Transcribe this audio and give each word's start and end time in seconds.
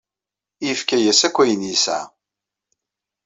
Yefka-yas 0.65 1.21
akk 1.27 1.37
ayen 1.43 1.67
yesɛa. 1.69 2.01